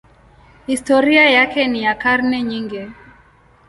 [0.67, 2.87] Historia yake ni ya karne nyingi.